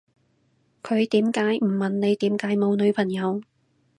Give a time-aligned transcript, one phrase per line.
[0.81, 3.43] 佢點解唔問你點解冇女朋友